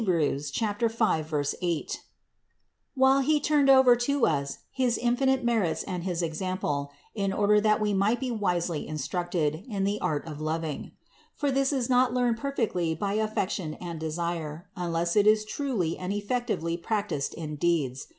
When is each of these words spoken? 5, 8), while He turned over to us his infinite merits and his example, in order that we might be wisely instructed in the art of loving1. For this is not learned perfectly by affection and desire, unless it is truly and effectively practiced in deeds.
5, 0.03 1.35
8), 1.61 2.01
while 2.95 3.19
He 3.19 3.39
turned 3.39 3.69
over 3.69 3.95
to 3.97 4.25
us 4.25 4.57
his 4.71 4.97
infinite 4.97 5.43
merits 5.43 5.83
and 5.83 6.03
his 6.03 6.23
example, 6.23 6.91
in 7.13 7.31
order 7.31 7.61
that 7.61 7.79
we 7.79 7.93
might 7.93 8.19
be 8.19 8.31
wisely 8.31 8.87
instructed 8.87 9.63
in 9.69 9.83
the 9.83 10.01
art 10.01 10.25
of 10.25 10.39
loving1. 10.39 10.93
For 11.35 11.51
this 11.51 11.71
is 11.71 11.87
not 11.87 12.15
learned 12.15 12.37
perfectly 12.37 12.95
by 12.95 13.13
affection 13.13 13.75
and 13.75 13.99
desire, 13.99 14.69
unless 14.75 15.15
it 15.15 15.27
is 15.27 15.45
truly 15.45 15.99
and 15.99 16.11
effectively 16.11 16.77
practiced 16.77 17.35
in 17.35 17.55
deeds. 17.57 18.07